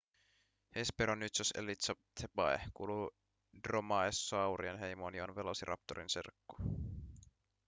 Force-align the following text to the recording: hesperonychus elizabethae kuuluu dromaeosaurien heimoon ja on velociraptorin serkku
hesperonychus 0.75 1.51
elizabethae 1.59 2.57
kuuluu 2.73 3.11
dromaeosaurien 3.67 4.79
heimoon 4.79 5.15
ja 5.15 5.23
on 5.23 5.35
velociraptorin 5.35 6.09
serkku 6.09 6.57